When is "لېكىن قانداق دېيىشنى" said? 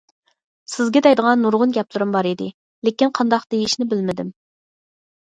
2.87-3.87